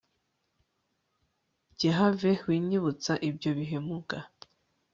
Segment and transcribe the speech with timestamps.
[1.71, 4.19] Njye have winyibutsa ibyo bihe muga